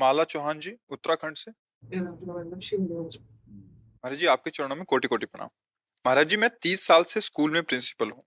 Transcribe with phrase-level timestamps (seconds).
[0.00, 1.50] माला चौहान जी उत्तराखंड से।
[4.04, 5.48] महाराज जी आपके चरणों में कोटि कोटि प्रणाम।
[6.04, 8.22] महाराज जी मैं तीस साल से स्कूल में प्रिंसिपल हूँ।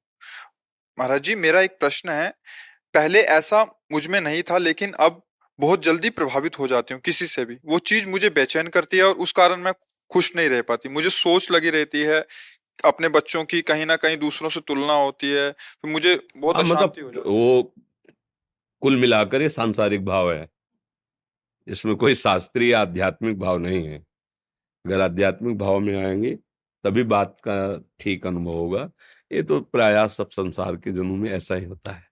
[0.97, 2.29] महाराज जी मेरा एक प्रश्न है
[2.93, 5.21] पहले ऐसा मुझमें नहीं था लेकिन अब
[5.59, 9.03] बहुत जल्दी प्रभावित हो जाती हूँ किसी से भी। वो चीज़ मुझे बेचैन करती है
[9.03, 9.73] और उस कारण मैं
[10.11, 12.25] खुश नहीं रह पाती। मुझे सोच लगी रहती है
[12.85, 16.63] अपने बच्चों की कहीं ना कहीं दूसरों से तुलना होती है फिर मुझे बहुत हाँ,
[16.63, 17.73] अशांति हो मतलब जाती है। वो
[18.81, 20.47] कुल मिलाकर ये सांसारिक भाव है।
[21.67, 24.05] इसमें कोई शास्त्रीय आध्यात्मिक भाव नहीं है।
[24.85, 26.35] अगर आध्यात्मिक भाव में आएँगे,
[26.83, 28.91] तभी बात का ठीक अनुभव होगा।
[29.31, 32.03] ये तो प्राय सब संसार के जन्मों में ऐसा ही होता है।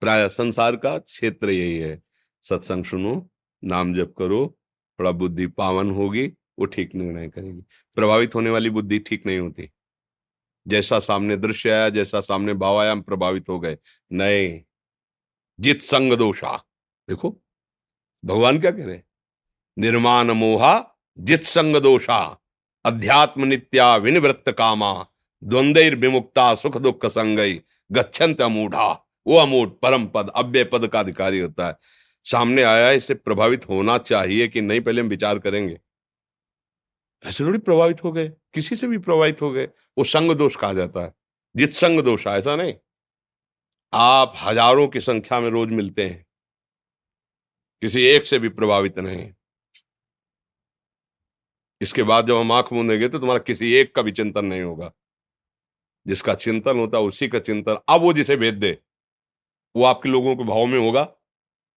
[0.00, 2.02] प्राय, संसार का क्षेत्र यही है।
[2.42, 3.30] सत्संग सुनो,
[3.64, 4.58] नाम जप करो,
[5.00, 6.26] थोड़ा बुद्धि पावन होगी,
[6.58, 7.62] वो ठीक निर्णय करेगी।
[7.94, 9.70] प्रभावित होने वाली बुद्धि ठीक नहीं होती।
[10.68, 13.78] जैसा सामने दृश्य आया, जैसा सामने भाव आया, हम प्रभावित हो गए।
[14.12, 14.64] नए
[15.60, 16.56] जित संग दोषा।
[17.08, 17.42] देखो
[18.26, 19.00] भगवान क्या कह रहे
[19.78, 22.40] निर्माण मोहा, जित संग दोषा,
[22.84, 25.06] अध्यात्म नित्या विनिवृत्त कामा,
[25.44, 28.92] द्वंद्वर विमुक्ता सुख दुख संगई गच्छन्त अमूढ़ा।
[29.26, 31.76] वो अमूढ़ परम पद, अव्यय पद का अधिकारी होता है।
[32.24, 35.80] सामने आया इससे प्रभावित होना चाहिए कि नहीं, पहले हम विचार करेंगे।
[37.26, 39.66] ऐसे थोड़ी प्रभावित हो गए। किसी से भी प्रभावित हो गए।
[39.98, 41.14] वो संग दोष कहा जाता है।
[41.56, 42.74] जित संग दोष ऐसा नहीं।
[43.92, 46.25] आप हज़ारों की संख्या में रोज मिलते हैं।
[47.82, 49.30] किसी एक से भी प्रभावित नहीं।
[51.80, 54.92] इसके बाद जब हम आँख मूंदेंगे तो तुम्हारा किसी एक का भी चिंतन नहीं होगा।
[56.06, 58.78] जिसका चिंतन होता है उसी का चिंतन। अब वो जिसे भेद दे,
[59.74, 61.08] वो आपके लोगों के भाव में होगा।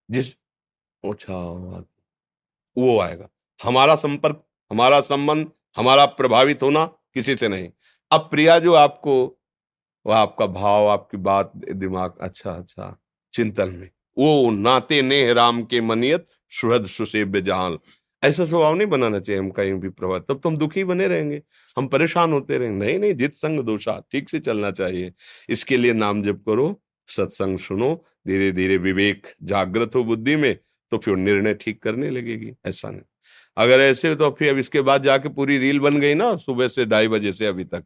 [0.10, 0.34] जिस
[1.04, 1.36] अच्छा
[2.78, 7.70] वो आएगा। हमारा संपर्क, हमारा संबंध, हमारा प्रभावित होना किसी से नहीं।
[8.12, 9.16] अब प्रिया जो आपको
[10.06, 12.98] वह आपका भाव, आपकी बात, दिमाग अच्छा अच्छा
[13.34, 13.90] चिंतन में।
[14.20, 17.78] वो नाते नेह राम के मनियत, सुहृद सुसेव्य जहाल
[18.24, 21.42] ऐसा स्वभाव नहीं बनाना चाहिए हम कहीं भी प्रभावित तब तो हम दुखी बने रहेंगे।
[21.78, 25.12] हम परेशान होते रहेंगे। नहीं नहीं, जित संग दोषा, ठीक से चलना चाहिए।
[25.50, 27.94] इसके लिए नाम जप करो, सत्संग सुनो
[28.28, 30.56] धीरे धीरे विवेक, जागृत हो बुद्धि में
[30.92, 33.02] तो फिर निर्णय ठीक करने लगेगी। ऐसा नहीं।
[33.58, 36.86] अगर ऐसे तो फिर अब इसके बाद जाके पूरी रील बन गई ना, सुबह से
[36.86, 37.84] ढाई बजे से अभी तक।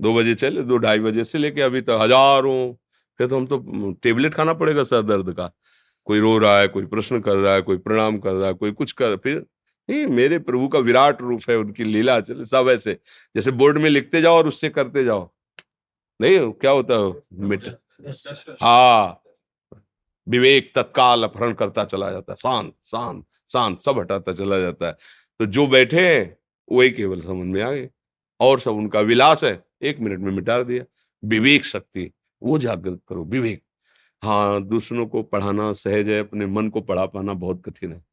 [0.00, 2.74] दो बजे चले, दो ढाई बजे से लेके अभी तक, हज़ारों
[3.18, 5.50] फिर तो हम तो टेबलेट खाना पड़ेगा सर दर्द का।
[6.04, 8.72] कोई रो रहा है, कोई प्रश्न कर रहा है, कोई प्रणाम कर रहा है, कोई
[8.72, 9.46] कुछ कर, फिर
[9.90, 12.98] नहीं, मेरे प्रभु का विराट रूप है, उनकी लीला, चले सब ऐसे।
[13.36, 15.30] जैसे बोर्ड में लिखते जाओ और उससे करते जाओ।
[16.20, 17.22] नहीं, क्या होता है?
[17.32, 17.64] मिट
[18.62, 19.22] हाँ।
[20.28, 24.92] विवेक तत्काल अपहरण करता चला जाता है। शांत शांत शांत, सब हटाता चला जाता है।
[25.38, 26.38] तो जो बैठे हैं,
[26.72, 27.88] वही केवल समझ में आ गए
[28.40, 30.84] और सब, उनका विलास है। एक मिनट में मिटा दिया।
[31.24, 32.12] विवेक शक्ति।
[32.42, 33.62] वो जागृत करो, विवेक।
[34.22, 38.04] हाँ दूसरों को पढ़ाना सहज है, अपने मन को पढ़ा पाना बहुत कठिन है।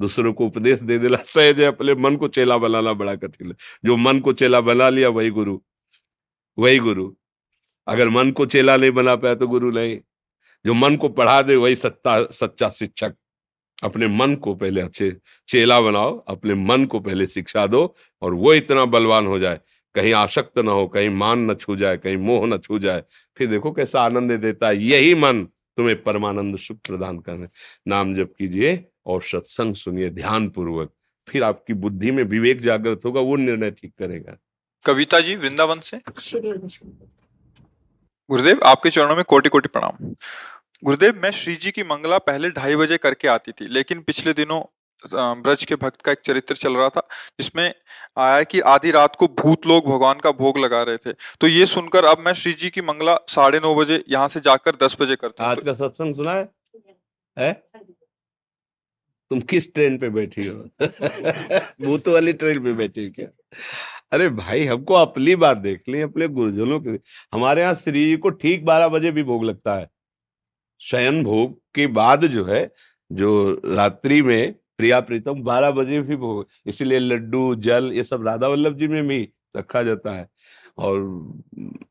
[0.00, 3.54] दूसरों को उपदेश दे देना सहज है, अपने मन को चेला बनाना बड़ा कठिन है।
[3.84, 5.60] जो मन को चेला बना लिया, वही गुरु।
[6.58, 7.14] वही गुरु।
[7.86, 9.98] अगर मन को चेला नहीं बना पाया तो गुरु नहीं।
[10.66, 13.14] जो मन को पढ़ा दे, वही सत्ता, सच्चा शिक्षक।
[13.84, 15.16] अपने मन को पहले अच्छे
[15.48, 19.60] चेला बनाओ, अपने मन को पहले शिक्षा दो और वो इतना बलवान हो जाए।
[19.94, 23.02] कहीं आसक्त ना हो कहीं मान न छू जाए कहीं मोह न छू जाए
[23.36, 25.44] फिर देखो कैसा आनंद देता है। यही मन
[25.78, 27.46] तुम्हें परमानंद सुख प्रदान करने।
[27.88, 30.92] नाम जप कीजिए और सत्संग सुनिए ध्यान पूर्वक
[31.28, 34.36] फिर आपकी बुद्धि में विवेक जागृत होगा वो निर्णय ठीक करेगा।
[34.84, 36.00] कविता जी वृंदावन से।
[38.30, 40.14] गुरुदेव आपके चरणों में कोटि कोटि प्रणाम।
[40.84, 44.60] गुरुदेव मैं श्री जी की मंगला पहले ढाई बजे करके आती थी लेकिन पिछले दिनों
[45.14, 47.06] ब्रज के भक्त का एक चरित्र चल रहा था
[47.40, 47.74] जिसमें
[48.18, 51.66] आया कि आधी रात को भूत लोग भगवान का भोग लगा रहे थे। तो ये
[51.66, 55.16] सुनकर अब मैं श्री जी की मंगला साढ़े नौ बजे यहाँ से जाकर दस बजे
[55.16, 56.48] करता हूँ। आज का सत्संग सुना है,
[57.38, 57.52] है?
[59.30, 60.54] तुम किस ट्रेन पे बैठी हो?
[61.86, 63.28] भूत वाली ट्रेन पे बैठी क्या?
[64.12, 66.90] अरे भाई हमको अपनी बात देख ली अपने गुरुजनों के।
[67.32, 69.88] हमारे यहाँ श्री जी को ठीक बारह बजे भी भोग लगता है।
[70.80, 72.72] शयन भोग के बाद जो है
[73.12, 78.48] जो रात्रि में प्रिया प्रीतम, बारह बजे भी भोग, इसीलिए लड्डू, जल, ये सब राधा
[78.48, 80.28] वल्लभ जी में भी रखा जाता है।
[80.78, 80.98] और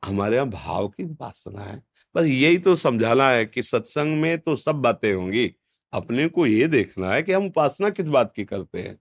[0.06, 1.84] हमारे यहाँ भाव की वासना है।
[2.16, 5.56] बस यही तो समझाना है कि सत्संग में तो सब बातें होंगी।
[5.94, 9.00] अपने को ये देखना है कि हम उपासना किस बात की करते हैं।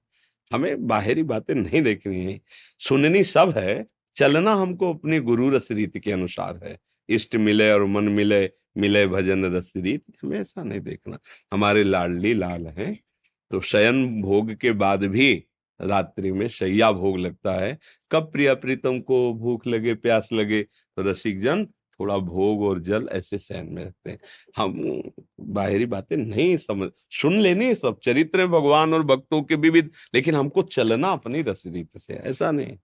[0.52, 2.40] हमें बाहरी बातें नहीं देखनी है।
[2.78, 6.78] सुननी सब है, चलना हमको अपनी गुरु रस रीति के अनुसार है।
[7.08, 11.18] इष्ट मिले और मन मिले मिले भजन रस रीति हमें ऐसा नहीं देखना।
[11.52, 13.00] हमारे लाडली लाल हैं
[13.50, 15.32] तो शयन भोग के बाद भी
[15.80, 17.78] रात्रि में शैया भोग लगता है।
[18.10, 21.64] कब प्रिया प्रीतम को भूख लगे प्यास लगे तो रसिक जन
[22.00, 24.18] थोड़ा भोग और जल ऐसे सहन में रखते हैं।
[24.56, 25.02] हम
[25.40, 30.62] बाहरी बातें नहीं समझ सुन लेनी सब चरित्र भगवान और भक्तों के विविध लेकिन हमको
[30.62, 32.76] चलना अपनी रस रीत से ऐसा नहीं।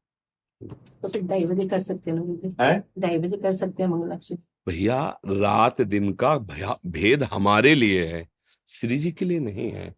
[1.02, 4.34] तो फिर ढाई बजे कर सकते हैं ढाई बजे कर सकते हैं मंगलाक्षी?
[4.69, 6.36] भैया रात दिन का
[6.86, 8.26] भेद हमारे लिए है
[8.69, 9.94] श्री जी के लिए नहीं है।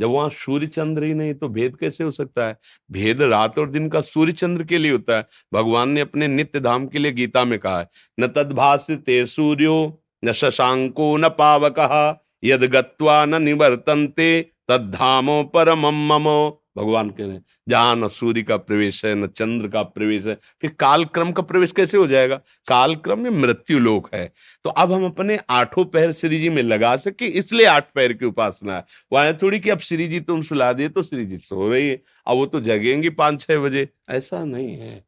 [0.00, 2.56] जब वहाँ सूर्य चंद्र ही नहीं तो भेद कैसे हो सकता है?
[2.90, 6.60] भेद रात और दिन का सूर्य चंद्र के लिए होता है। भगवान ने अपने नित्य
[6.60, 7.88] धाम के लिए गीता में कहा है,
[8.20, 16.57] न तदभाष ते सूर्यो, न शशांको, न पावक यद गत्वा न निवर्तनते, तद्धामो परम ममो।
[16.78, 20.36] भगवान कह रहे हैं, जहाँ न सूर्य का प्रवेश है, न चंद्र का प्रवेश है,
[20.60, 22.36] फिर काल क्रम का प्रवेश कैसे हो जाएगा?
[22.66, 24.32] काल क्रम में मृत्यु लोक है।
[24.64, 28.26] तो अब हम अपने आठों पैर श्री जी में लगा सके, इसलिए आठ पैर की
[28.26, 31.68] उपासना है। वहाँ थोड़ी कि अब श्री जी तुम सुला दिए तो श्री जी सो
[31.68, 35.04] रही है। अब वो तो जगेंगी पाँच छह बजे। ऐसा नहीं है।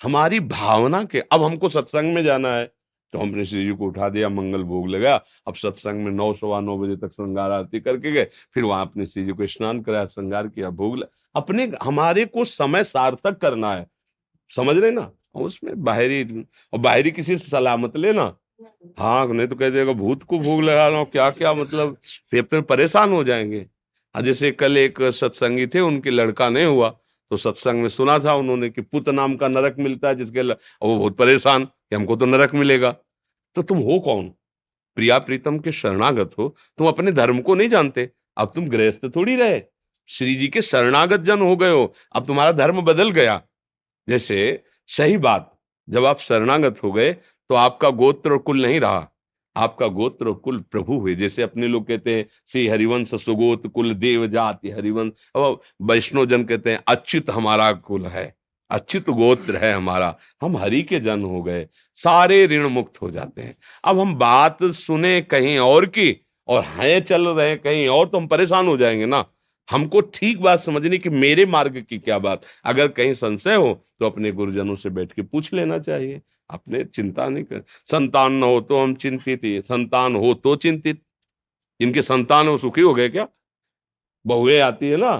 [0.00, 2.70] हमारी भावना के, अब हमको सत्संग में जाना है।
[3.12, 5.14] तो हमने श्री जी को उठा दिया, मंगल भोग लगा।
[5.46, 9.06] अब सत्संग में नौ सवा नौ बजे तक श्रृंगार आरती करके गए। फिर वहाँ अपने
[9.06, 11.04] श्री जी को स्नान कराया, श्रृंगार किया, भोग
[11.34, 13.86] अपने हमारे को समय सार्थक करना है।
[14.52, 15.10] समझ रहे ना?
[15.34, 16.22] उसमें बाहरी,
[16.72, 18.34] और बाहरी किसी से सलामत लेना।
[18.98, 21.96] हाँ नहीं तो कह देगा, भूत को भोग लगा लो क्या क्या मतलब?
[22.30, 23.66] फिर तो परेशान हो जाएँगे।
[24.14, 26.88] जैसे कल एक सत्संगी थे, उनके लड़का नहीं हुआ
[27.30, 30.96] तो सत्संग में सुना था उन्होंने कि पुत नाम का नरक मिलता है, जिसके वो
[30.96, 32.96] बहुत परेशान। कि हमको तो नरक मिलेगा।
[33.54, 34.28] तो तुम हो कौन?
[34.94, 39.36] प्रिया प्रीतम के शरणागत हो। तुम अपने धर्म को नहीं जानते। अब तुम गृहस्थ थोड़ी
[39.36, 39.62] रहे।
[40.08, 43.42] श्री जी के शरणागत जन हो गए हो। अब तुम्हारा धर्म बदल गया।
[44.08, 47.12] जैसे, सही बात। जब आप शरणागत हो गए
[47.48, 49.08] तो आपका गोत्र और कुल नहीं रहा।
[49.56, 53.94] आपका गोत्र और कुल प्रभु हुए। जैसे अपने लोग कहते हैं, श्री हरिवंश सुगोत कुल
[53.94, 55.12] देव जाति हरिवंश।
[55.82, 58.41] वैष्णव जन कहते हैं अच्युत हमारा कुल है।
[58.72, 63.42] अच्युत गोत्र है हमारा, हम हरि के जन हो गए, सारे ऋण मुक्त हो जाते
[63.42, 66.16] हैं। अब हम बात सुने कहीं और की,
[66.48, 69.24] और हैं, चल रहे कहीं और तो हम परेशान हो जाएँगे ना।
[69.68, 74.06] हमको ठीक बात समझनी कि मेरे मार्ग की क्या बात। अगर कहीं संशय हो तो
[74.06, 78.60] अपने गुरुजनों से बैठ के पूछ लेना चाहिए। अपने चिंता नहीं कर, संतान न हो
[78.60, 81.02] तो हम चिंतित ही। संतान हो तो चिंतित।
[81.80, 83.26] इनके संतान हो, सुखी हो गए क्या?
[84.24, 85.12] बहुए आती है ना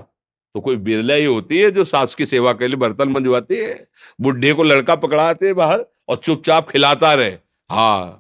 [0.55, 3.87] तो कोई बिरला ही होती है जो सास की सेवा के लिए बर्तन मंजवाती है,
[4.21, 7.37] बुढ़े को लड़का पकड़ाते है बाहर और चुपचाप खिलाता रहे।
[7.71, 8.19] हाँ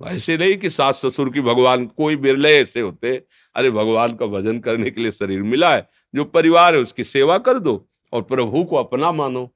[0.00, 3.12] ऐसे नहीं कि सास ससुर की भगवान, कोई बिरले ऐसे होते
[3.56, 7.38] अरे, भगवान का भजन करने के लिए शरीर मिला है, जो परिवार है उसकी सेवा
[7.38, 7.74] कर दो
[8.12, 9.50] और प्रभु को अपना मानो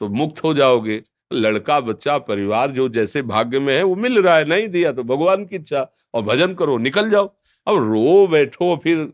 [0.00, 1.02] तो मुक्त हो जाओगे।
[1.32, 5.02] लड़का, बच्चा, परिवार जो जैसे भाग्य में है, वो मिल रहा है, नहीं दिया तो
[5.04, 7.26] भगवान की इच्छा और भजन करो, निकल जाओ।
[7.66, 9.08] अब रो बैठो, फिर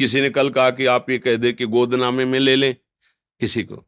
[0.00, 2.74] किसी ने कल कहा कि आप ये कह दे कि गोदनामे में ले लें?
[3.40, 3.84] किसी को।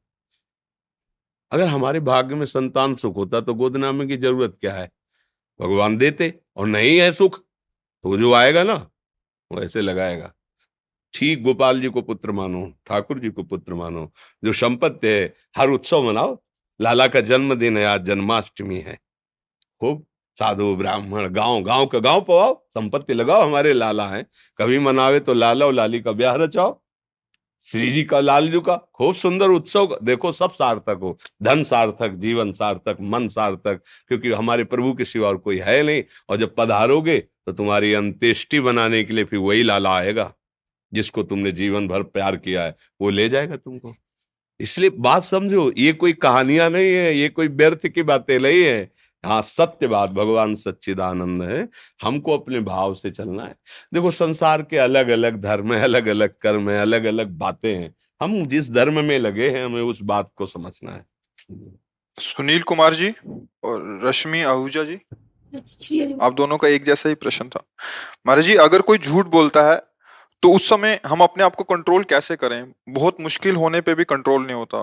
[1.52, 4.90] अगर हमारे भाग्य में संतान सुख होता तो गोदनामे की ज़रूरत क्या है?
[5.60, 7.38] भगवान देते और नहीं है सुख
[8.04, 8.74] तो जो आएगा ना,
[9.52, 10.32] वो ऐसे लगाएगा।
[11.14, 14.12] ठीक गोपाल जी को पुत्र मानो, ठाकुर जी को पुत्र मानो,
[14.44, 16.42] जो संपत्ति है, हर उत्सव मनाओ।
[16.80, 18.98] लाला का जन्मदिन है, आज जन्माष्टमी है।
[19.80, 24.24] खूब साधु, ब्राह्मण, गाँव गाँव का गाँव पवाओ, संपत्ति लगाओ, हमारे लाला हैं।
[24.58, 26.80] कभी मनावे तो लाला और लाली का ब्याह रचाओ।
[27.64, 32.52] श्री जी का लालजू का, खूब सुंदर उत्सव देखो सब सार्थक हो। धन सार्थक, जीवन
[32.52, 37.18] सार्थक, मन सार्थक, क्योंकि हमारे प्रभु के सिवा और कोई है नहीं। और जब पधारोगे
[37.18, 40.32] तो तुम्हारी अंत्येष्टि बनाने के लिए फिर वही लाला आएगा,
[40.92, 43.94] जिसको तुमने जीवन भर प्यार किया है, वो ले जाएगा तुमको।
[44.60, 48.90] इसलिए बात समझो, ये कोई कहानियाँ नहीं है, ये कोई व्यर्थ की बातें नहीं है।
[49.24, 51.68] हाँ सत्य बात भगवान सच्चिदानंद है।
[52.02, 53.54] हमको अपने भाव से चलना है।
[53.94, 57.94] देखो संसार के अलग अलग धर्म है अलग अलग कर्म है अलग अलग बातें हैं।
[58.20, 61.04] हम जिस धर्म में लगे हैं हमें उस बात को समझना है।
[62.18, 63.12] सुनील कुमार जी
[63.64, 64.98] और रश्मि आहूजा जी
[66.22, 67.62] आप दोनों का एक जैसा ही प्रश्न था।
[68.26, 69.80] महाराज जी अगर कोई झूठ बोलता है
[70.42, 72.72] तो उस समय हम अपने आप को कंट्रोल कैसे करें?
[72.88, 74.78] बहुत मुश्किल होने पे भी कंट्रोल नहीं होता।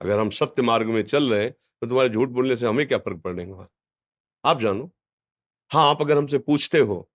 [0.00, 2.98] अगर हम सत्य मार्ग में चल रहे हैं तो तुम्हारे झूठ बोलने से हमें क्या
[2.98, 3.68] फ़र्क पड़ेगा?
[4.44, 4.90] आप जानो।
[5.70, 7.08] हाँ आप अगर हमसे पूछते हो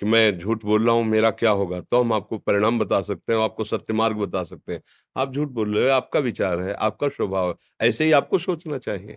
[0.00, 1.80] कि मैं झूठ बोल रहा हूँ, मेरा क्या होगा?
[1.80, 4.82] तो हम आपको परिणाम बता सकते हैं, आपको सत्य मार्ग बता सकते हैं।
[5.16, 7.54] आप झूठ बोल रहे हो, आपका विचार है, आपका स्वभाव है,
[7.88, 9.16] ऐसे ही आपको सोचना चाहिए।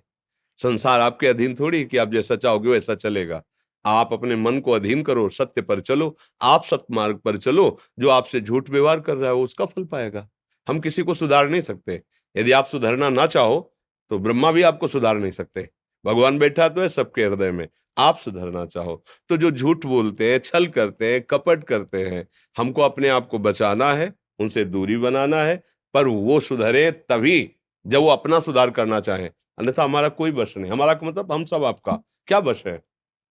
[0.60, 3.44] संसार आपके अधीन थोड़ी कि आप जैसा चाहोगे वैसा चलेगा।
[3.86, 8.10] आप अपने मन को अधीन करो, सत्य पर चलो, आप सत्य मार्ग पर चलो, जो
[8.10, 10.28] आपसे झूठ व्यवहार कर रहा है उसका फल पाएगा।
[10.68, 12.02] हम किसी को सुधार नहीं सकते।
[12.36, 13.74] यदि आप सुधरना ना चाहो
[14.10, 15.70] तो ब्रह्मा भी आपको सुधार नहीं सकते।
[16.06, 20.40] भगवान बैठा तो है सबके हृदय में। आप सुधरना चाहो। तो जो झूठ बोलते हैं,
[20.40, 25.38] छल करते हैं, कपट करते हैं, हमको अपने आप को बचाना है, उनसे दूरी बनाना
[25.38, 25.64] है,
[25.94, 27.52] पर वो सुधरे तभी
[27.88, 31.64] जब वो अपना सुधार करना चाहे। अन्यथा हमारा कोई बस नहीं। हमारा मतलब हम सब
[31.64, 32.84] आपका। क्या बस है?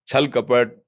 [0.06, 0.84] छल, कपट,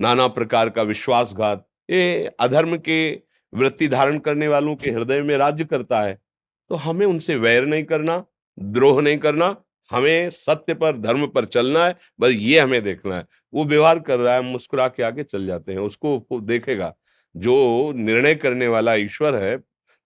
[0.00, 3.20] नाना प्रकार का विश्वासघात, ये अधर्म के
[3.54, 6.22] वृत्ति धारण करने वालों के हृदय में राज्य करता है।
[6.68, 8.24] तो हमें उनसे वैर नहीं करना।
[8.58, 9.56] द्रोह नहीं करना,
[9.90, 14.18] हमें सत्य पर, धर्म पर चलना है, बस ये हमें देखना है। वो व्यवहार कर
[14.18, 16.94] रहा है, मुस्कुरा के आगे चल जाते हैं। उसको देखेगा,
[17.34, 19.56] जो निर्णय करने वाला ईश्वर है,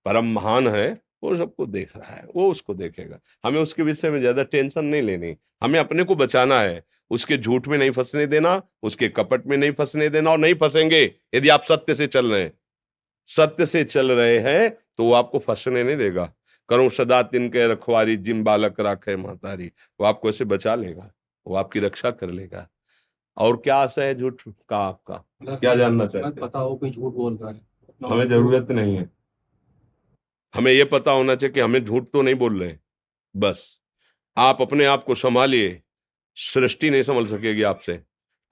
[0.06, 0.88] परम महान है,
[1.22, 5.02] वो सबको देख रहा है, वो उसको देखेगा। हमें उसके विषय में ज़्यादा टेंशन नहीं
[5.02, 9.56] लेनी। हमें अपने को बचाना है। उसके झूठ में नहीं फंसने देना, उसके कपट में
[9.56, 11.02] नहीं फंसने देना और नहीं फंसेंगे।
[11.34, 12.52] यदि आप सत्य से चल रहे हैं,
[13.28, 16.32] सत्य से चल रहे हैं तो वो आपको फंसने नहीं देगा।
[16.68, 19.66] करो सदा तिनके रखवारी जिम बालक राखे मातारी।
[20.00, 21.12] वो आपको ऐसे बचा लेगा
[21.46, 22.68] वो आपकी रक्षा कर लेगा।
[23.36, 25.16] और क्या आशा है झूठ का आपका?
[25.56, 26.76] क्या जानना चाहिए पता हो?
[26.76, 27.60] कोई झूठ बोल रहा है।
[28.10, 29.10] हमें ज़रूरत नहीं है।
[30.54, 32.76] हमें यह पता होना चाहिए कि हमें झूठ तो नहीं बोल रहे
[33.36, 33.80] बस
[34.36, 35.82] आप अपने आप को संभालिए।
[36.36, 38.02] सृष्टि नहीं संभल सकेगी आपसे।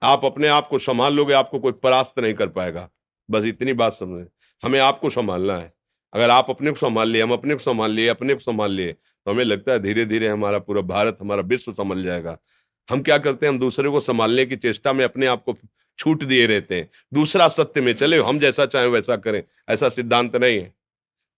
[0.03, 2.89] आप अपने आप को संभाल लोगे आपको कोई परास्त नहीं कर पाएगा।
[3.29, 4.27] बस इतनी बात समझे।
[4.63, 5.74] हमें आपको संभालना है।
[6.15, 8.91] अगर आप अपने को संभाल लिए, हम अपने को संभाल लिए, अपने को संभाल लिए
[8.91, 12.37] तो हमें लगता है धीरे धीरे हमारा पूरा भारत, हमारा विश्व संभल जाएगा।
[12.89, 13.53] हम क्या करते हैं?
[13.53, 15.55] हम दूसरे को संभालने की चेष्टा में अपने आप को
[15.99, 20.35] छूट दिए रहते हैं। दूसरा सत्य में चले, हम जैसा चाहें वैसा करें, ऐसा सिद्धांत
[20.35, 20.73] नहीं है।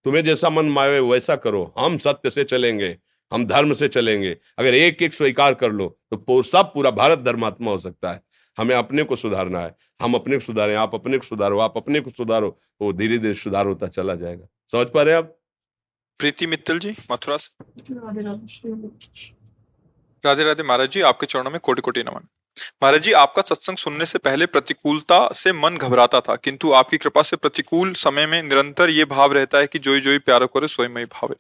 [0.05, 2.98] तुम्हें जैसा मन मावे वैसा करो, हम सत्य से चलेंगे,
[3.31, 7.72] हम धर्म से चलेंगे। अगर एक एक स्वीकार कर लो तो सब पूरा भारत धर्मात्मा
[7.72, 8.22] हो सकता है।
[8.57, 12.00] हमें अपने को सुधारना है। हम अपने को सुधारें, आप अपने को सुधारो, आप अपने
[12.00, 15.36] को सुधारो वो धीरे धीरे सुधार होता चला जाएगा। समझ पा रहे हैं आप
[16.19, 17.63] प्रीति मित्तल जी मथुरा से
[20.24, 22.27] राधे राधे महाराज जी आपके चरणों में कोटि कोटि नमन।
[22.83, 27.21] महाराज जी आपका सत्संग सुनने से पहले प्रतिकूलता से मन घबराता था किंतु आपकी कृपा
[27.21, 31.05] से प्रतिकूल समय में निरंतर ये भाव रहता है कि जोई जोई प्यार करे स्वयं
[31.05, 31.36] भावे।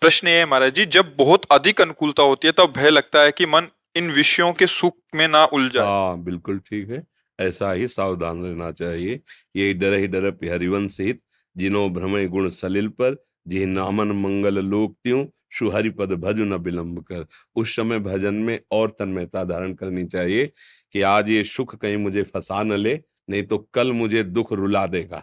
[0.00, 3.32] प्रश्न ये है महाराज जी जब बहुत अधिक अनुकूलता होती है तब भय लगता है
[3.32, 7.02] कि मन इन विषयों के सुख में ना उलझा हाँ बिल्कुल ठीक है।
[7.38, 9.20] ऐसा ही सावधान रहना चाहिए।
[9.56, 11.20] ये डर ही डर हरिवंश हित
[11.56, 13.16] जिनो भ्रमय गुण सलिल पर
[13.48, 15.24] जिह नामन मंगल लोक त्यों
[15.58, 20.46] सुहरि पद भजु न विलंब कर। उस समय भजन में और तन्मयता धारण करनी चाहिए
[20.92, 24.86] कि आज ये सुख कहीं मुझे फंसा न ले, नहीं तो कल मुझे दुख रुला
[24.86, 25.22] देगा।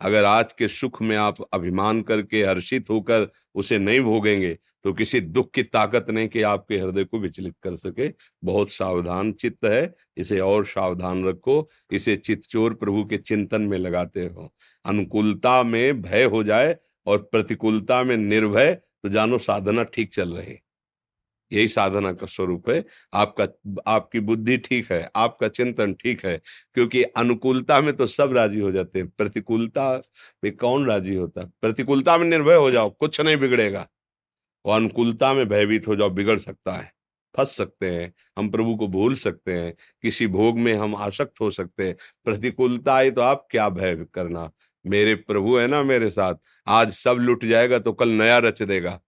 [0.00, 5.20] अगर आज के सुख में आप अभिमान करके हर्षित होकर उसे नहीं भोगेंगे तो किसी
[5.20, 8.12] दुख की ताकत नहीं कि आपके हृदय को विचलित कर सके।
[8.44, 14.26] बहुत सावधान चित्त है। इसे और सावधान रखो। इसे चित्तचोर प्रभु के चिंतन में लगाते
[14.26, 16.76] हो। अनुकूलता में भय हो जाए
[17.06, 20.58] और प्रतिकूलता में निर्भय तो जानो साधना ठीक चल रही
[21.52, 23.48] यही साधना का स्वरूप है। आपका,
[23.86, 26.40] आपकी बुद्धि ठीक है। आपका चिंतन ठीक है।
[26.74, 30.02] क्योंकि अनुकूलता में तो सब राज़ी हो जाते हैं। प्रतिकूलता
[30.44, 31.40] में कौन राज़ी होता?
[31.40, 33.88] है प्रतिकूलता में निर्भय हो जाओ। कुछ नहीं बिगड़ेगा।
[34.64, 36.92] और अनुकूलता में भयभीत हो जाओ, बिगड़ सकता है,
[37.34, 41.50] फंस सकते हैं, हम प्रभु को भूल सकते हैं, किसी भोग में हम आसक्त हो
[41.50, 44.50] सकते हैं। प्रतिकूलता आई तो आप क्या भय करना?
[44.84, 46.34] मेरे प्रभु है ना मेरे साथ,
[46.66, 49.00] आज सब लुट जाएगा तो कल नया रच देगा।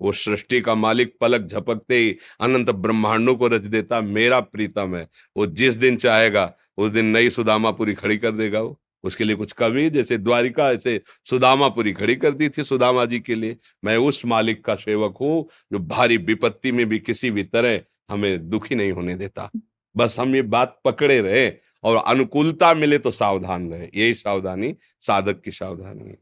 [0.00, 5.06] वो सृष्टि का मालिक पलक झपकते ही अनंत ब्रह्मांडों को रच देता, मेरा प्रीतम है,
[5.36, 9.52] वो जिस दिन चाहेगा, उस दिन नई सुदामापुरी खड़ी कर देगा वो। उसके लिए कुछ
[9.52, 14.24] कवि जैसे द्वारिका, ऐसे सुदामापुरी खड़ी कर दी थी सुदामा जी के लिए। मैं उस
[14.26, 18.92] मालिक का सेवक हूँ, जो भारी विपत्ति में भी किसी भी तरह हमें दुखी नहीं
[18.92, 19.50] होने देता।
[19.96, 21.50] बस हम ये बात पकड़े रहे
[21.84, 26.16] और अनुकूलता मिले तो सावधान रहे। यही सावधानी, साधक की सावधानी।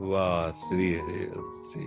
[0.00, 0.92] वाह, श्री
[1.68, 1.84] श्री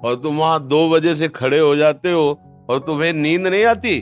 [0.00, 2.30] और तुम वहाँ दो बजे से खड़े हो जाते हो
[2.70, 4.00] और तुम्हें नींद नहीं आती?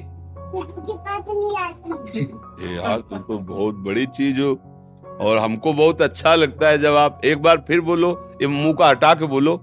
[0.55, 2.21] नहीं आती
[2.77, 4.53] यार तुम तो बहुत बड़ी चीज़ हो।
[5.21, 8.11] और हमको बहुत अच्छा लगता है जब आप एक बार फिर बोलो
[8.43, 9.63] ये मुँह का हटा के बोलो।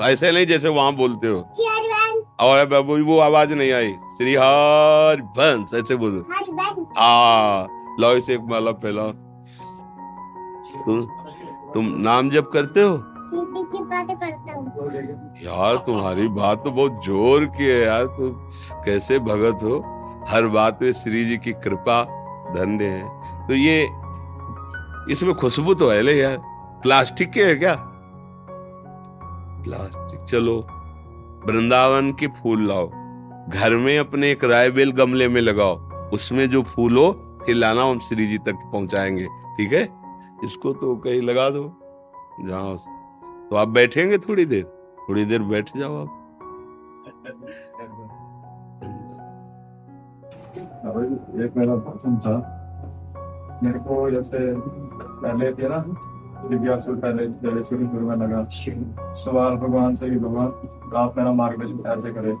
[0.00, 1.40] ऐसे नहीं जैसे वहाँ बोलते हो।
[2.40, 6.24] और वो आवाज़ नहीं आई। श्री हर बंस ऐसे बोलो।
[6.98, 7.66] आ
[8.00, 9.12] लो इसे एक माला फैलाओ।
[10.84, 11.00] तुम
[11.74, 12.94] तुम नाम जब करते हो।
[15.44, 18.30] यार तुम्हारी बात तो बहुत ज़ोर की है यार। तुम
[18.84, 19.78] कैसे भगत हो?
[20.28, 22.04] हर बात में श्री जी की कृपा,
[22.54, 23.08] धन्य है।
[23.48, 23.82] तो ये,
[25.12, 26.38] इसमें खुशबू तो है ले यार।
[26.82, 27.76] प्लास्टिक के है क्या?
[29.64, 30.66] प्लास्टिक, चलो।
[31.46, 32.86] वृंदावन के फूल लाओ।
[33.48, 35.76] घर में अपने एक रायबेल गमले में लगाओ।
[36.10, 39.82] उसमें जो फूल हो फिर लाना हम श्री जी तक पहुंचाएँगे। ठीक है?
[40.44, 41.80] इसको तो कहीं लगा दो।
[42.40, 42.76] जाओ।
[43.50, 44.64] तो आप बैठेंगे थोड़ी देर?
[45.08, 46.20] थोड़ी देर बैठ जाओ आप।
[50.84, 52.34] एक मेरा प्रश्न था
[53.62, 55.78] मेरे को जैसे पहले थे ना
[56.44, 58.44] जिज्ञासु पहले पहले शुरू शुरू में लगा
[59.16, 62.32] सवाल भगवान से भी भगवान आप मेरा मार्गदर्शन ऐसे करे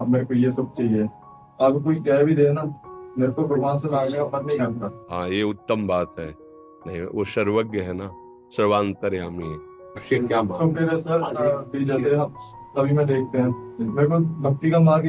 [0.00, 1.08] अब मेरे को ये सब चाहिए
[1.58, 2.62] अब कोई कह भी दे ना
[3.18, 6.34] मेरे को भगवान से मांगने का मन नहीं करता हाँ ये उत्तम बात है
[6.86, 8.10] नहीं वो सर्वज्ञ है ना
[8.50, 9.58] सर्वांतरयामी है
[9.94, 11.32] तो मेरे सर
[11.74, 12.16] जैसे
[12.76, 13.48] तभी मैं देखते हैं
[13.80, 15.08] मेरे को भक्ति का मार्ग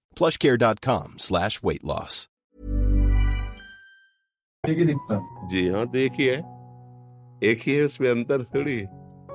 [0.15, 2.27] plushcare.com slash weight loss.
[5.49, 6.37] जी हाँ तो एक ही है।
[7.43, 8.85] एक ही है उसमें अंतर थोड़ी है।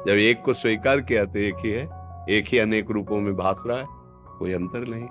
[0.07, 1.85] जब एक को स्वीकार किया तो एक ही है।
[2.31, 3.87] एक ही अनेक रूपों में भास रहा है
[4.39, 5.09] कोई अंतर नहीं।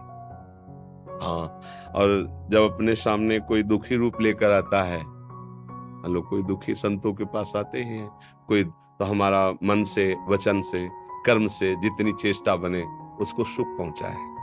[1.21, 1.61] हाँ
[1.95, 7.13] और जब अपने सामने कोई दुखी रूप लेकर आता है हम लोग कोई दुखी संतों
[7.13, 8.07] के पास आते ही हैं
[8.47, 10.87] कोई तो हमारा मन से वचन से
[11.25, 12.83] कर्म से जितनी चेष्टा बने
[13.21, 14.34] उसको सुख पहुँचाए।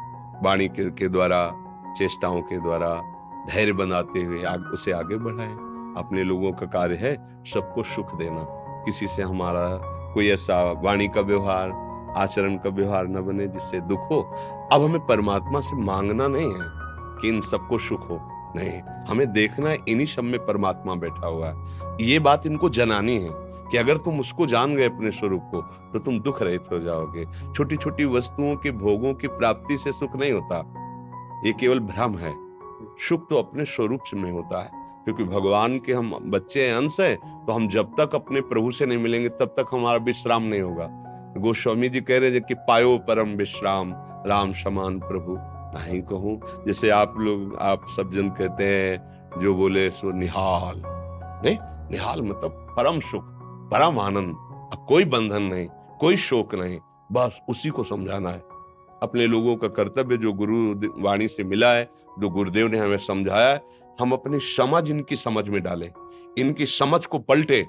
[0.42, 1.54] वाणी के, के द्वारा
[1.96, 2.94] चेष्टाओं के द्वारा
[3.50, 5.52] धैर्य बनाते हुए आग, उसे आगे बढ़ाए।
[6.02, 8.46] अपने लोगों का कार्य है सबको सुख देना।
[8.84, 9.68] किसी से हमारा
[10.14, 14.34] कोई ऐसा वाणी का व्यवहार आचरण का व्यवहार न बने जिससे दुख हो।
[14.72, 16.66] अब हमें परमात्मा से मांगना नहीं है
[17.20, 18.20] कि इन सबको सुख हो।
[18.56, 21.56] नहीं हमें देखना है इन्हीं सब में परमात्मा बैठा हुआ है।
[22.00, 25.60] ये बात इनको जनानी है। कि अगर तुम उसको जान गए अपने स्वरूप को
[25.92, 30.16] तो तुम दुख रहित हो जाओगे। छोटी छोटी वस्तुओं के भोगों की प्राप्ति से सुख
[30.16, 30.58] नहीं होता।
[31.46, 32.34] ये केवल भ्रम है।
[33.00, 34.70] सुख तो अपने स्वरूप में होता है,
[35.04, 38.86] क्योंकि भगवान के हम बच्चे हैं, अंश हैं तो हम जब तक अपने प्रभु से
[38.86, 40.88] नहीं मिलेंगे, तब तक हमारा विश्राम नहीं होगा।
[41.38, 43.92] गोस्वामी जी कह रहे हैं कि पायो परम विश्राम,
[44.26, 45.36] राम समान प्रभु।
[45.74, 51.56] नहीं कहूँ, जैसे आप लोग, आप सब जन कहते हैं, जो बोले सो निहाल। नहीं,
[51.90, 53.31] निहाल मतलब परम सुख।
[53.72, 54.34] परम आनंद
[54.72, 55.66] अब कोई बंधन नहीं,
[56.00, 56.78] कोई शोक नहीं,
[57.12, 58.42] बस उसी को समझाना है।
[59.02, 61.88] अपने लोगों का कर्तव्य जो गुरु वाणी से मिला है,
[62.20, 63.60] जो गुरुदेव ने हमें समझाया है,
[64.00, 65.88] हम अपनी समझ इनकी समझ में डालें।
[66.38, 67.64] इनकी समझ को पलटे।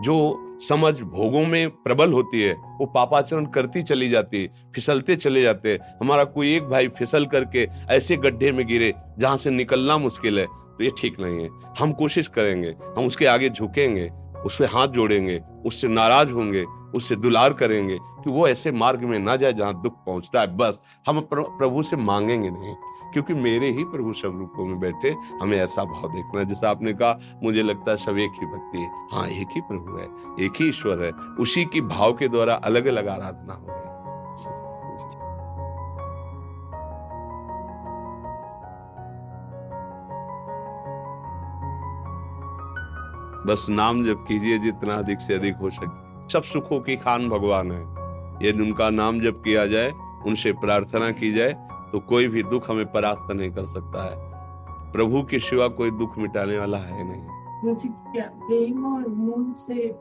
[0.00, 0.16] जो
[0.60, 5.72] समझ भोगों में प्रबल होती है, वो पापाचरण करती चली जाती है, फिसलते चले जाते
[5.72, 10.38] हैं। हमारा कोई एक भाई फिसल करके ऐसे गड्ढे में गिरे, जहाँ से निकलना मुश्किल
[10.38, 14.10] है तो ये ठीक नहीं है। हम कोशिश करेंगे, हम उसके आगे झुकेंगे
[14.46, 19.18] उस पर हाथ जोड़ेंगे, उससे नाराज़ होंगे, उससे दुलार करेंगे कि वो ऐसे मार्ग में
[19.18, 22.74] ना जाए जहाँ दुख पहुँचता है। बस, हम प्रभु से मांगेंगे नहीं,
[23.12, 26.92] क्योंकि मेरे ही प्रभु सब रूपों में बैठे, हमें ऐसा भाव देखना है। जैसा आपने
[26.92, 30.08] कहा, मुझे लगता है सब एक ही भक्ति है। हाँ एक ही प्रभु है,
[30.46, 33.82] एक ही ईश्वर है, उसी की भाव के द्वारा अलग अलग आराधना हो।
[43.46, 47.72] बस नाम जप कीजिए जितना अधिक से अधिक हो सके। सब सुखों की खान भगवान
[47.72, 47.82] है।
[48.48, 49.92] यदि उनका नाम जप किया जाए
[50.26, 54.34] उनसे प्रार्थना की जाए तो कोई भी दुख हमें परास्त नहीं कर सकता है।
[54.92, 57.22] प्रभु के सिवा कोई दुख मिटाने वाला है नहीं।
[58.30, 59.94] प्रेम और मोह से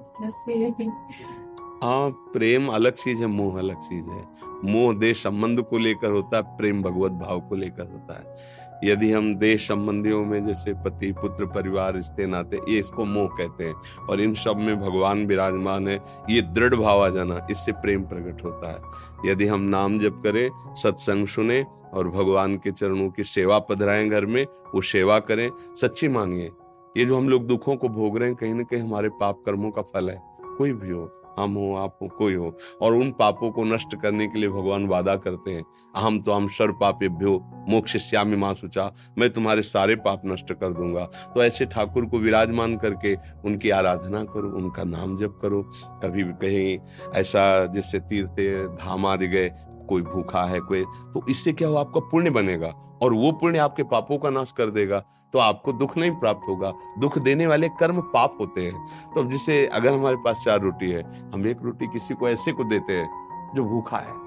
[1.83, 2.09] हाँ?
[2.09, 4.27] प्रेम अलग चीज़ है मोह अलग चीज़ है।
[4.65, 8.35] मोह देश संबंध को लेकर होता है प्रेम भगवत भाव को लेकर होता है।
[8.83, 13.63] यदि हम देश संबंधियों में जैसे पति, पुत्र, परिवार, रिश्ते, नाते, ये इसको मोह कहते
[13.63, 13.75] हैं
[14.09, 18.43] और इन सब में भगवान विराजमान है, ये दृढ़ भाव आ जाना, इससे प्रेम प्रकट
[18.43, 23.59] होता है। यदि हम नाम जप करें, सत्संग सुने और भगवान के चरणों की सेवा
[23.59, 26.51] पधराएँ घर में, वो सेवा करें, सच्ची मानिए,
[26.97, 29.71] ये जो हम लोग दुखों को भोग रहे हैं, कहीं ना कहीं हमारे पाप कर्मों
[29.71, 30.21] का फल है,
[30.57, 34.27] कोई भी हो। हम हो, आप हो, कोई हो। और उन पापों को नष्ट करने
[34.27, 35.63] के लिए भगवान वादा करते हैं।
[35.95, 40.53] हम तो हम सर्व पापे भ्यो मोक्ष श्यामी माँ सुचा मैं तुम्हारे सारे पाप नष्ट
[40.53, 43.15] कर दूँगा। तो ऐसे ठाकुर को विराजमान करके
[43.45, 45.61] उनकी आराधना करो, उनका नाम जप करो।
[46.03, 46.79] कभी भी कहीं,
[47.15, 48.39] ऐसा जैसे तीर्थ,
[48.83, 49.51] धाम आदि गए
[49.89, 52.73] कोई भूखा है, कोई तो इससे क्या हो आपका पुण्य बनेगा?
[53.03, 54.99] और वो पुण्य आपके पापों का नाश कर देगा
[55.33, 59.65] तो आपको दुख नहीं प्राप्त होगा। दुख देने वाले कर्म पाप होते हैं। तो जिसे
[59.67, 63.51] अगर हमारे पास चार रोटी है, हम एक रोटी किसी को ऐसे को देते हैं,
[63.55, 64.21] जो भूखा है।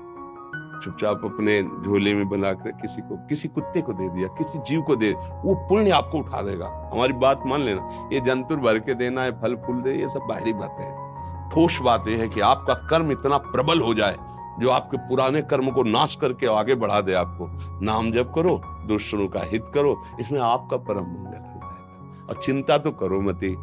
[0.82, 4.96] चुपचाप अपने झोले में बनाकर किसी को, किसी कुत्ते को दे दिया, किसी जीव को
[4.96, 9.22] दे, वो पुण्य आपको उठा देगा। हमारी बात मान लेना, ये जंतुर भर के देना
[9.22, 12.74] है, फल, फूल दे, ये सब बाहरी बातें हैं। ठोस बात यह है कि आपका
[12.74, 14.16] कर्म इतना प्रबल हो जाए
[14.60, 17.48] जो आपके पुराने कर्म को नाश करके आगे बढ़ा दे आपको।
[17.84, 22.78] नाम जप करो, दुष्टों का हित करो, इसमें आपका परम मंगल हो। जाएगा और चिंता
[22.78, 23.56] तो करो मती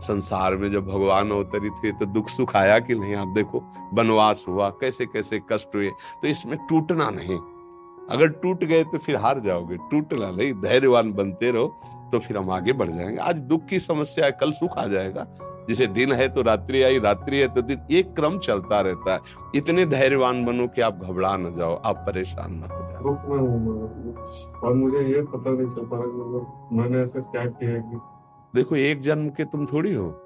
[0.00, 3.14] संसार में जब भगवान अवतरित हुए तो दुख सुख आया कि नहीं?
[3.14, 5.90] आप देखो, वनवास हुआ कैसे कैसे कष्ट हुए
[6.22, 7.38] तो इसमें टूटना नहीं।
[8.10, 11.66] अगर टूट गए तो फिर हार जाओगे। टूटना नहीं, धैर्यवान बनते रहो
[12.12, 15.26] तो फिर हम आगे बढ़ जाएँगे। आज दुख की समस्या है, कल सुख आ जाएगा।
[15.68, 19.20] जैसे दिन है तो रात्रि आई रात्रि है तो दिन। एक क्रम चलता रहता है।
[19.54, 23.14] इतने धैर्यवान बनो कि आप घबरा न जाओ आप परेशान न हो जाओ।
[24.60, 28.00] और मुझे ये पता नहीं चल पा रहा मैंने ऐसा क्या किया कि
[28.54, 30.20] देखो एक जन्म के तुम थोड़ी हो।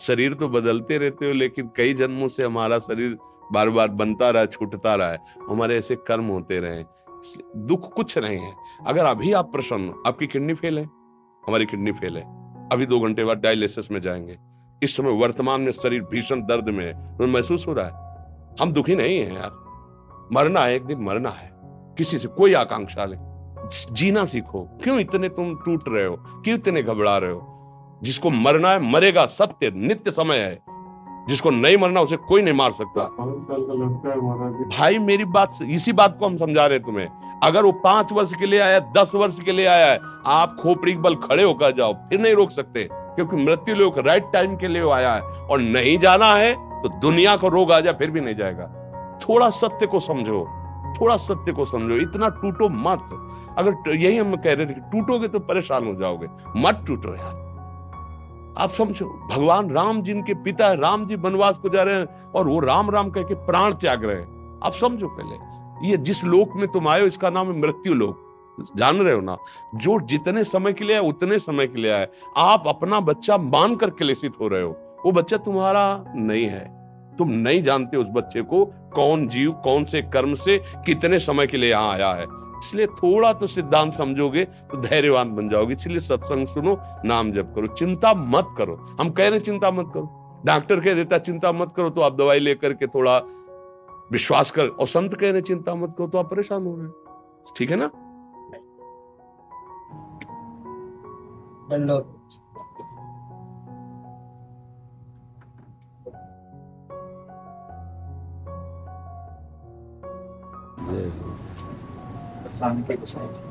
[0.00, 3.18] शरीर तो बदलते रहते हो लेकिन कई जन्मों से हमारा शरीर
[3.52, 6.84] बार बार बनता रहा छूटता रहा है। हमारे ऐसे कर्म होते रहे।
[7.56, 8.52] दुख कुछ नहीं है।
[8.86, 10.84] अगर अभी आप प्रसन्न आपकी किडनी फेल है।
[11.46, 12.22] हमारी किडनी फेल है।
[12.72, 14.49] अभी दो घंटे बाद डायलिसिस में जाएँगे।
[14.82, 17.92] इस समय वर्तमान में शरीर भीषण दर्द में तो महसूस हो रहा है?
[18.60, 19.50] हम दुखी नहीं है यार।
[20.32, 21.50] मरना है एक दिन मरना है।
[21.98, 26.16] किसी से कोई आकांक्षा नहीं। जीना सीखो। क्यों इतने तुम टूट रहे हो?
[26.16, 27.46] क्यों इतने घबरा रहे हो?
[28.02, 30.58] जिसको मरना है मरेगा सत्य नित्य समय है।
[31.28, 33.04] जिसको नहीं मरना उसे कोई नहीं मार सकता।
[34.78, 38.46] भाई मेरी बात इसी बात को हम समझा रहे तुम्हें। अगर वो पाँच वर्ष के
[38.46, 42.20] लिए आया दस वर्ष के लिए आया है आप खोपड़ी बल खड़े होकर जाओ फिर
[42.20, 42.88] नहीं रोक सकते।
[43.20, 47.36] क्योंकि मृत्यु लोग राइट टाइम के लिए आया है और नहीं जाना है तो दुनिया
[47.36, 48.66] को रोग आ जाए, फिर भी नहीं जाएगा।
[49.22, 50.40] थोड़ा सत्य को समझो,
[51.00, 53.08] थोड़ा सत्य को समझो, इतना टूटो मत।
[53.58, 58.54] अगर यही हम कह रहे थे कि टूटोगे तो परेशान हो जाओगे। मत टूटो यार।
[58.58, 62.48] आप समझो, भगवान राम जिनके पिता है, राम जी वनवास को जा रहे हैं और
[62.48, 66.56] वो राम राम कह के प्राण त्याग रहे हैं। आप समझो पहले, ये जिस लोक
[66.56, 68.26] में तुम हो, इसका नाम है मृत्यु लोक।
[68.76, 69.36] जान रहे हो ना?
[69.74, 73.76] जो जितने समय के लिए आए, उतने समय के लिए आए। आप अपना बच्चा मान
[73.76, 76.80] कर क्लेशित हो रहे हो। वो बच्चा तुम्हारा नहीं है।
[77.18, 81.56] तुम नहीं जानते उस बच्चे को कौन जीव, कौन से कर्म से कितने समय के
[81.56, 82.26] लिए यहाँ आया है।
[82.60, 87.66] इसलिए थोड़ा तो सिद्धांत समझोगे तो धैर्यवान बन जाओगे। इसलिए सत्संग सुनो, नाम जप करो।
[87.66, 91.90] चिंता मत करो। हम कह रहे चिंता मत करो। डॉक्टर कह देता चिंता मत करो
[91.90, 93.16] तो आप दवाई लेकर के थोड़ा
[94.12, 96.88] विश्वास कर। और संत कह रहे चिंता मत करो तो आप परेशान हो रहे
[97.56, 97.90] ठीक है ना?
[101.70, 102.16] दंडोत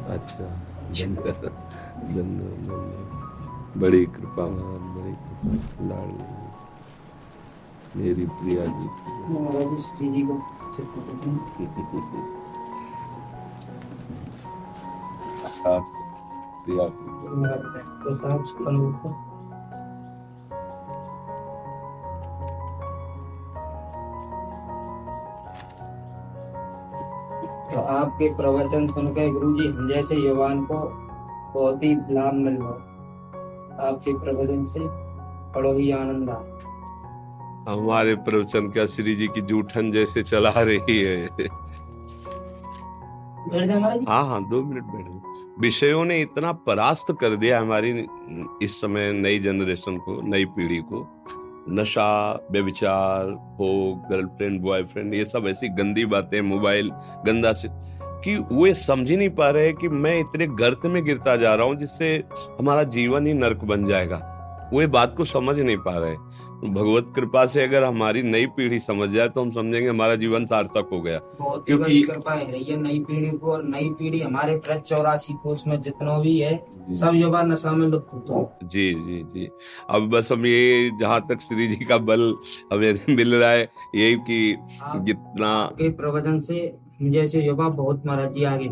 [0.10, 0.46] अच्छा
[3.78, 6.12] बड़ी कृपा बड़ी कृपा। लाड़
[7.98, 10.36] मेरी प्रिया जी। श्री जी को।
[16.70, 16.88] दिया।
[27.72, 30.78] तो आपके प्रवचन सुनकर गुरु जी जैसे युवान को
[31.54, 34.80] बहुत ही लाभ मिल रहा आपके प्रवचन से
[35.56, 36.38] बड़ो ही आनंद आ
[37.72, 41.28] हमारे प्रवचन का श्री जी की जूठन जैसे चला रही है।
[44.08, 45.29] हाँ हाँ दो मिनट बैठो
[45.62, 47.90] विषयों ने इतना परास्त कर दिया हमारी
[48.62, 51.08] इस समय नई जनरेशन को, नई पीढ़ी को।
[51.70, 53.26] नशा व्यविचार
[53.60, 53.72] हो
[54.12, 56.90] गर्लफ्रेंड बॉयफ्रेंड ये सब ऐसी गंदी बातें मोबाइल
[57.26, 61.36] गंदा से, कि वो समझ ही नहीं पा रहे कि मैं इतने गर्त में गिरता
[61.36, 62.16] जा रहा हूँ जिससे
[62.60, 64.26] हमारा जीवन ही नर्क बन जाएगा।
[64.74, 66.16] वो बात को समझ नहीं पा रहे।
[66.64, 70.90] भगवत कृपा से अगर हमारी नई पीढ़ी समझ जाए तो हम समझेंगे हमारा जीवन सार्थक
[70.92, 75.34] हो गया। क्योंकि कृपा है ये नई पीढ़ी को और नई पीढ़ी हमारे प्रत चौरासी
[75.44, 76.54] कोष में जितना भी है
[76.96, 79.48] सब युवा नशा में लुप्त होता जी जी जी।
[79.90, 82.34] अब बस हम ये जहाँ तक श्री जी का बल
[82.74, 84.56] हमें मिल रहा है यही की
[85.06, 86.62] जितना के प्रवचन से
[87.02, 88.70] जैसे युवा बहुत महाराज जी आगे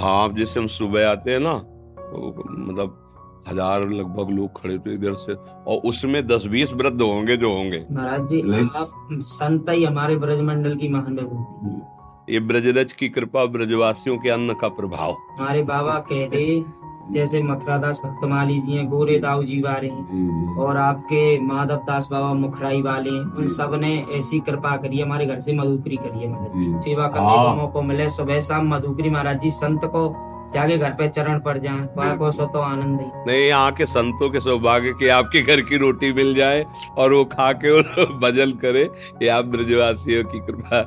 [0.00, 2.98] हाँ। जैसे हम सुबह आते हैं ना तो मतलब
[3.48, 7.84] हज़ार लगभग लोग खड़े थे इधर से और उसमें दस बीस वृद्ध होंगे जो होंगे।
[7.92, 14.16] महाराज जी आप संत ही हमारे ब्रजमंडल की महान विभूति ये ब्रजरज की कृपा ब्रजवासियों
[14.18, 16.64] के अन्न का प्रभाव। हमारे बाबा कहते
[17.12, 22.32] जैसे मथुरादास भक्तमाली जी हैं गोरे दाऊ जी वाले हैं और आपके माधव दास बाबा
[22.34, 26.84] मुखराई वाले हैं उन सबने ऐसी कृपा करी हमारे घर से मधुकरी करी है महाराज
[26.84, 30.08] सेवा करने का मौका मिले सुबह शाम मधुकरी महाराज जी संत को
[30.54, 33.86] जाके घर पे चरण पड़ जाए वह को सो तो आनंद ही। नहीं यहाँ के
[33.86, 36.64] संतों के सौभाग्य के आपके घर की रोटी मिल जाए
[36.98, 37.80] और वो खा के
[38.18, 38.82] भजन करे
[39.22, 40.82] ये आप ब्रजवासियों की कृपा।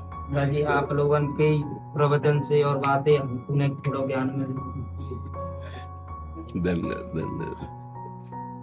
[0.46, 1.50] जी आप लोगों के
[1.94, 4.52] प्रवचन से और बातें उन्हें थोड़ा ज्ञान मिल
[6.64, 7.74] धन्यवाद धन्यवाद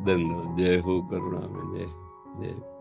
[0.06, 1.86] धन्यवाद जय हो करुणा में जय
[2.40, 2.71] जय।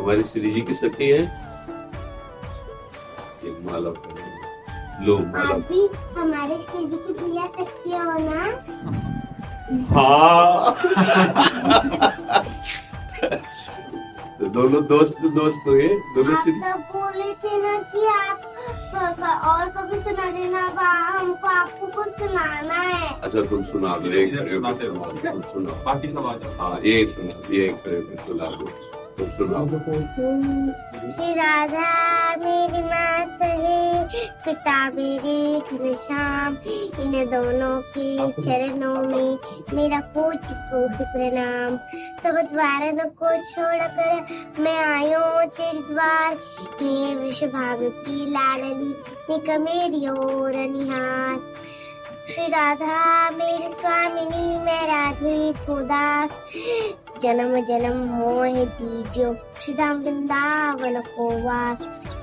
[0.00, 1.22] हमारी श्री जी की सखी है?
[3.44, 3.90] एक माला
[5.06, 8.42] लो। माला। अभी हमारे श्री जी की प्रिया सखी हो ना?
[9.92, 10.74] हाँ।
[14.38, 18.38] तो दोनों दोस्त दोस्त हुए। दोनों आप श्री तो बोले थे ना कि आप
[19.46, 24.34] और कभी सुना देना बा हमको आपको कुछ सुनाना है। अच्छा तुम सुना दो एक
[24.48, 27.76] सुनाते तुम सुनाओ। बाकी सब आ जाओ। हाँ ये सुना ये एक
[28.26, 28.66] सुना दो।
[29.20, 30.44] तुम
[32.40, 32.82] मेरी
[33.54, 34.08] है
[34.44, 36.56] पिता मेरे घनश्याम
[37.02, 39.38] इन दोनों के चरणों में
[39.74, 41.76] मेरा कोटि कोटि प्रणाम
[42.22, 46.38] सब द्वारन को छोड़कर मैं आयो तेरे द्वार
[46.80, 48.94] हे वृषभाग की लाडली
[49.30, 51.38] निक मेरी ओर निहार
[52.30, 56.30] श्री राधा मेरी स्वामिनी मैं राधे को दास
[57.22, 61.78] जन्म जन्म मोह दीजो श्री वृंदावन को वास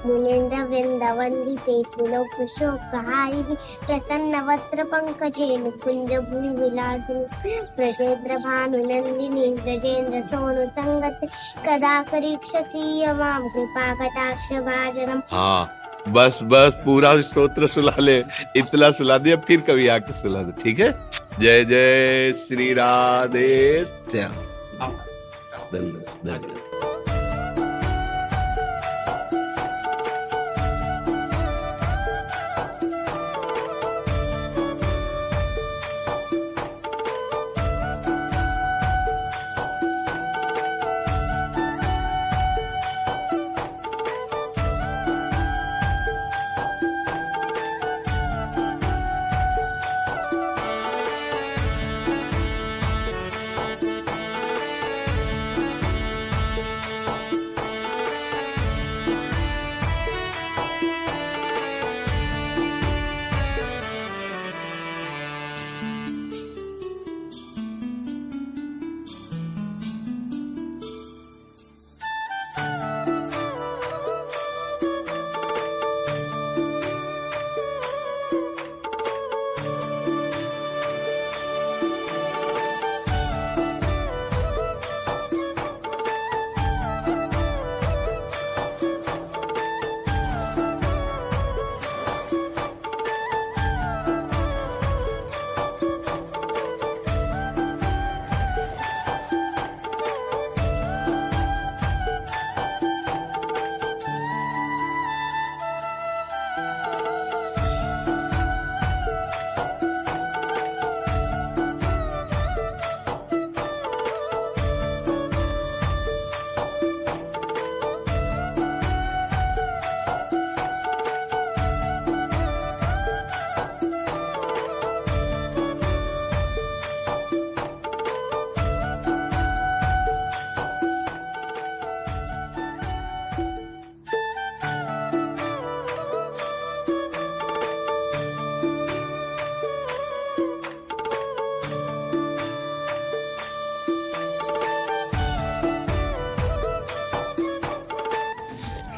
[0.05, 3.55] मुनेन्द्र वृन्दवन्दिते पुलोकुशोकहारिः
[3.87, 11.19] प्रसन्नवत्र पङ्कजेन कुञ्ज भूविलासिनि ब्रजेन्द्र भानुनन्दिनी ब्रजेन्द्र सोनु सङ्गत
[11.67, 15.71] कदा करीक्षसि माँ कृपा कटाक्ष भाजनम्। हाँ
[16.09, 18.19] बस बस, पूरा स्तोत्र सुला ले।
[18.55, 20.91] इतना सुला दिया, फिर कभी आके सुला दे, ठीक है?
[21.39, 24.46] जय जय, श्री राधे, श्याम।
[25.73, 26.66] धन्यवाद धन्यवाद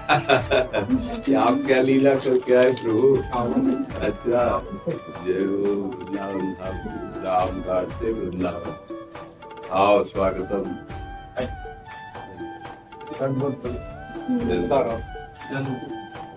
[0.09, 3.09] आप क्या लीला करके आए प्रभु?
[4.07, 4.43] अच्छा
[5.25, 6.47] जय हो वृंदावन
[7.25, 8.73] राम घाट वृंदावन।
[9.79, 10.65] आओ, स्वागतम।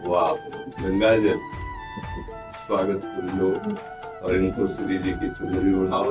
[0.06, 0.32] वाह
[0.82, 1.38] गंगा जल
[2.66, 3.50] स्वागत कर लो
[4.22, 6.10] और इनको श्री जी की चुनरी उड़ाओ।